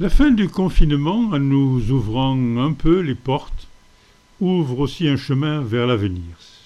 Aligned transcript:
La 0.00 0.08
fin 0.08 0.30
du 0.30 0.48
confinement, 0.48 1.28
en 1.30 1.38
nous 1.38 1.90
ouvrant 1.90 2.34
un 2.56 2.72
peu 2.72 3.00
les 3.00 3.14
portes, 3.14 3.68
ouvre 4.40 4.80
aussi 4.80 5.06
un 5.06 5.18
chemin 5.18 5.60
vers 5.60 5.86
l'avenir. 5.86 6.22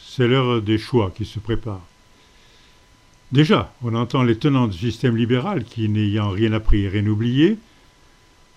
C'est 0.07 0.29
l'heure 0.29 0.63
des 0.63 0.79
choix 0.79 1.11
qui 1.11 1.25
se 1.25 1.41
préparent. 1.41 1.85
Déjà, 3.33 3.75
on 3.83 3.97
entend 3.97 4.23
les 4.23 4.39
tenants 4.39 4.69
du 4.69 4.79
système 4.79 5.17
libéral 5.17 5.65
qui, 5.65 5.89
n'ayant 5.89 6.31
rien 6.31 6.53
appris 6.53 6.85
et 6.85 6.89
rien 6.89 7.05
oublié, 7.09 7.59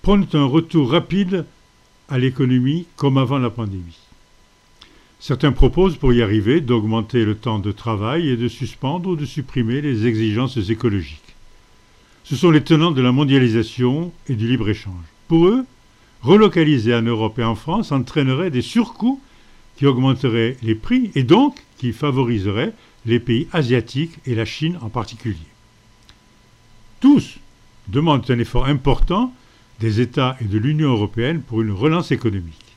prônent 0.04 0.28
un 0.34 0.46
retour 0.46 0.92
rapide 0.92 1.48
à 2.08 2.20
l'économie 2.20 2.86
comme 2.98 3.18
avant 3.18 3.40
la 3.40 3.50
pandémie. 3.50 3.98
Certains 5.20 5.54
proposent 5.54 5.98
pour 5.98 6.14
y 6.14 6.22
arriver 6.22 6.62
d'augmenter 6.62 7.26
le 7.26 7.34
temps 7.34 7.58
de 7.58 7.72
travail 7.72 8.30
et 8.30 8.38
de 8.38 8.48
suspendre 8.48 9.10
ou 9.10 9.16
de 9.16 9.26
supprimer 9.26 9.82
les 9.82 10.06
exigences 10.06 10.70
écologiques. 10.70 11.27
Ce 12.30 12.36
sont 12.36 12.52
les 12.52 12.62
tenants 12.62 12.92
de 12.92 13.02
la 13.02 13.14
mondialisation 13.14 14.12
et 14.28 14.36
du 14.36 14.50
libre-échange. 14.50 15.06
Pour 15.30 15.48
eux, 15.48 15.66
relocaliser 16.22 16.94
en 16.94 17.02
Europe 17.02 17.40
et 17.40 17.44
en 17.46 17.56
France 17.56 17.94
entraînerait 17.94 18.52
des 18.52 18.62
surcoûts 18.62 19.22
qui 19.78 19.86
augmenteraient 19.86 20.58
les 20.62 20.76
prix 20.76 21.10
et 21.16 21.24
donc 21.24 21.64
qui 21.78 21.94
favoriseraient 21.94 22.74
les 23.06 23.22
pays 23.22 23.48
asiatiques 23.54 24.18
et 24.26 24.36
la 24.36 24.44
Chine 24.44 24.78
en 24.82 24.90
particulier. 24.90 25.38
Tous 27.00 27.38
demandent 27.88 28.30
un 28.30 28.40
effort 28.40 28.66
important 28.66 29.34
des 29.80 30.02
États 30.02 30.36
et 30.42 30.46
de 30.46 30.58
l'Union 30.58 30.90
européenne 30.90 31.42
pour 31.42 31.62
une 31.62 31.72
relance 31.72 32.12
économique. 32.12 32.76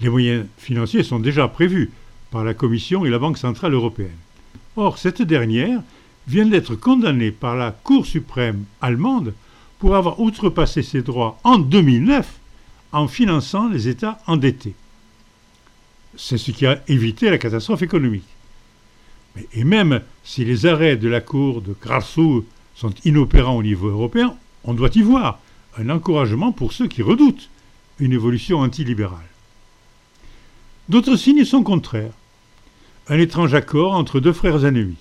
Les 0.00 0.08
moyens 0.08 0.46
financiers 0.58 1.02
sont 1.02 1.18
déjà 1.18 1.48
prévus 1.48 1.90
par 2.30 2.44
la 2.44 2.54
Commission 2.54 3.04
et 3.04 3.10
la 3.10 3.18
Banque 3.18 3.38
centrale 3.38 3.74
européenne. 3.74 4.10
Or, 4.76 4.98
cette 4.98 5.22
dernière 5.22 5.82
vient 6.26 6.46
d'être 6.46 6.74
condamnée 6.74 7.30
par 7.30 7.56
la 7.56 7.72
Cour 7.72 8.06
suprême 8.06 8.64
allemande 8.80 9.34
pour 9.78 9.96
avoir 9.96 10.20
outrepassé 10.20 10.82
ses 10.82 11.02
droits 11.02 11.38
en 11.44 11.58
2009 11.58 12.38
en 12.92 13.08
finançant 13.08 13.68
les 13.68 13.88
États 13.88 14.18
endettés. 14.26 14.74
C'est 16.16 16.38
ce 16.38 16.50
qui 16.50 16.66
a 16.66 16.82
évité 16.88 17.30
la 17.30 17.38
catastrophe 17.38 17.82
économique. 17.82 18.28
Et 19.54 19.64
même 19.64 20.02
si 20.24 20.44
les 20.44 20.66
arrêts 20.66 20.96
de 20.96 21.08
la 21.08 21.20
Cour 21.20 21.62
de 21.62 21.72
Karlsruhe 21.72 22.44
sont 22.74 22.92
inopérants 23.04 23.56
au 23.56 23.62
niveau 23.62 23.88
européen, 23.88 24.36
on 24.64 24.74
doit 24.74 24.90
y 24.94 25.02
voir 25.02 25.40
un 25.78 25.88
encouragement 25.88 26.52
pour 26.52 26.72
ceux 26.72 26.86
qui 26.86 27.02
redoutent 27.02 27.48
une 27.98 28.12
évolution 28.12 28.58
antilibérale. 28.58 29.18
D'autres 30.88 31.16
signes 31.16 31.44
sont 31.44 31.62
contraires. 31.62 32.12
Un 33.08 33.18
étrange 33.18 33.54
accord 33.54 33.94
entre 33.94 34.20
deux 34.20 34.32
frères 34.32 34.64
ennemis, 34.64 34.96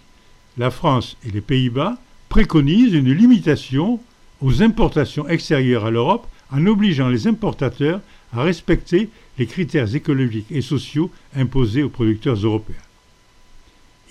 la 0.57 0.71
France 0.71 1.17
et 1.25 1.31
les 1.31 1.41
Pays-Bas, 1.41 1.97
préconise 2.29 2.93
une 2.93 3.11
limitation 3.11 3.99
aux 4.41 4.61
importations 4.63 5.27
extérieures 5.27 5.85
à 5.85 5.91
l'Europe 5.91 6.27
en 6.51 6.65
obligeant 6.65 7.09
les 7.09 7.27
importateurs 7.27 8.01
à 8.33 8.43
respecter 8.43 9.09
les 9.37 9.45
critères 9.45 9.93
écologiques 9.95 10.51
et 10.51 10.61
sociaux 10.61 11.09
imposés 11.35 11.83
aux 11.83 11.89
producteurs 11.89 12.35
européens. 12.35 12.75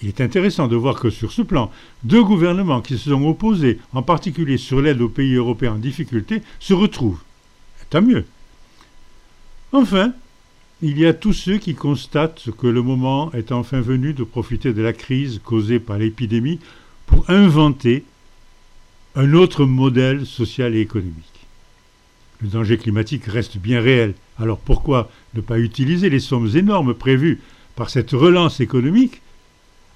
Il 0.02 0.08
est 0.08 0.20
intéressant 0.20 0.66
de 0.66 0.76
voir 0.76 0.98
que 0.98 1.10
sur 1.10 1.30
ce 1.30 1.42
plan, 1.42 1.70
deux 2.04 2.22
gouvernements 2.22 2.80
qui 2.80 2.96
se 2.96 3.10
sont 3.10 3.24
opposés, 3.26 3.78
en 3.92 4.02
particulier 4.02 4.56
sur 4.56 4.80
l'aide 4.80 5.02
aux 5.02 5.10
pays 5.10 5.34
européens 5.34 5.74
en 5.74 5.78
difficulté, 5.78 6.42
se 6.58 6.72
retrouvent. 6.72 7.20
Tant 7.90 8.00
mieux. 8.00 8.24
Enfin, 9.72 10.12
il 10.82 10.98
y 10.98 11.06
a 11.06 11.12
tous 11.12 11.34
ceux 11.34 11.58
qui 11.58 11.74
constatent 11.74 12.50
que 12.56 12.66
le 12.66 12.80
moment 12.80 13.30
est 13.32 13.52
enfin 13.52 13.80
venu 13.80 14.14
de 14.14 14.24
profiter 14.24 14.72
de 14.72 14.80
la 14.80 14.94
crise 14.94 15.40
causée 15.44 15.78
par 15.78 15.98
l'épidémie 15.98 16.58
pour 17.06 17.28
inventer 17.28 18.04
un 19.14 19.34
autre 19.34 19.66
modèle 19.66 20.24
social 20.24 20.74
et 20.74 20.80
économique. 20.80 21.26
Le 22.40 22.48
danger 22.48 22.78
climatique 22.78 23.26
reste 23.26 23.58
bien 23.58 23.80
réel. 23.80 24.14
Alors 24.38 24.58
pourquoi 24.58 25.10
ne 25.34 25.42
pas 25.42 25.58
utiliser 25.58 26.08
les 26.08 26.20
sommes 26.20 26.48
énormes 26.56 26.94
prévues 26.94 27.40
par 27.76 27.90
cette 27.90 28.12
relance 28.12 28.60
économique 28.60 29.20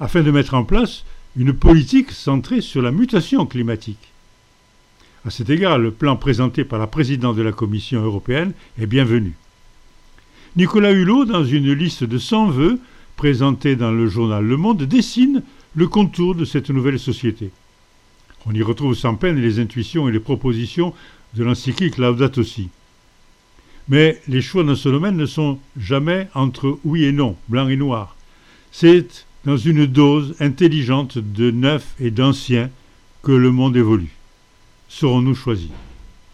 afin 0.01 0.23
de 0.23 0.31
mettre 0.31 0.53
en 0.53 0.65
place 0.65 1.05
une 1.37 1.55
politique 1.55 2.11
centrée 2.11 2.61
sur 2.61 2.83
la 2.83 2.91
mutation 2.91 3.47
climatique? 3.47 4.11
À 5.25 5.31
cet 5.31 5.49
égard, 5.49 5.79
le 5.79 5.93
plan 5.93 6.17
présenté 6.17 6.65
par 6.65 6.79
la 6.79 6.87
présidente 6.87 7.37
de 7.37 7.43
la 7.43 7.53
Commission 7.53 8.03
européenne 8.03 8.53
est 8.79 8.87
bienvenu. 8.87 9.33
Nicolas 10.57 10.93
Hulot, 10.93 11.25
dans 11.25 11.45
une 11.45 11.73
liste 11.73 12.05
de 12.05 12.17
100 12.17 12.51
vœux 12.51 12.79
présentée 13.17 13.75
dans 13.75 13.91
le 13.91 14.07
journal 14.07 14.45
Le 14.45 14.57
Monde, 14.57 14.85
dessine 14.85 15.43
le 15.75 15.89
contour 15.89 16.37
de 16.37 16.45
cette 16.45 16.71
nouvelle 16.71 17.01
société. 17.01 17.51
On 18.47 18.55
y 18.55 18.63
retrouve 18.63 18.95
sans 18.95 19.17
peine 19.17 19.41
les 19.41 19.59
intuitions 19.59 20.09
et 20.09 20.13
les 20.13 20.21
propositions 20.21 20.95
de 21.35 21.43
l'encyclique 21.43 21.99
Laudato 21.99 22.45
Si. 22.45 22.69
Mais 23.89 24.21
les 24.29 24.41
choix 24.43 24.63
dans 24.63 24.77
ce 24.77 24.89
domaine 24.89 25.17
ne 25.17 25.27
sont 25.27 25.59
jamais 25.77 26.29
entre 26.35 26.79
oui 26.85 27.05
et 27.05 27.13
non, 27.13 27.37
blanc 27.49 27.69
et 27.69 27.77
noir. 27.77 28.15
C'est 28.71 29.27
dans 29.45 29.57
une 29.57 29.87
dose 29.87 30.37
intelligente 30.39 31.19
de 31.19 31.51
neuf 31.51 31.97
et 31.99 32.13
d'ancien 32.13 32.71
que 33.25 33.33
le 33.33 33.51
monde 33.51 33.77
évolue. 33.77 34.15
Serons-nous 34.89 35.35
choisis? 35.35 35.71